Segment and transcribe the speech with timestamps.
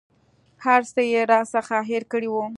[0.65, 2.45] هر څه یې راڅخه هېر کړي وه.